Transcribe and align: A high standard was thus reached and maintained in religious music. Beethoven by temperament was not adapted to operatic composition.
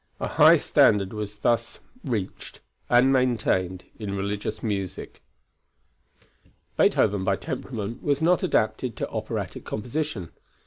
A 0.19 0.27
high 0.29 0.57
standard 0.57 1.13
was 1.13 1.35
thus 1.35 1.77
reached 2.03 2.59
and 2.89 3.13
maintained 3.13 3.83
in 3.99 4.15
religious 4.17 4.63
music. 4.63 5.21
Beethoven 6.75 7.23
by 7.23 7.35
temperament 7.35 8.01
was 8.01 8.19
not 8.19 8.41
adapted 8.41 8.97
to 8.97 9.09
operatic 9.11 9.63
composition. 9.63 10.31